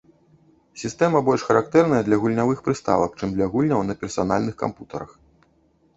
Сістэма 0.83 1.19
больш 1.27 1.43
характэрная 1.49 2.01
для 2.09 2.19
гульнявых 2.23 2.63
прыставак, 2.69 3.11
чым 3.19 3.29
для 3.39 3.45
гульняў 3.55 3.81
на 3.91 3.95
персанальных 4.03 4.55
кампутарах. 4.63 5.11